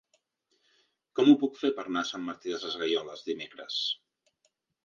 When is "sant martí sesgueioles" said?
2.13-3.25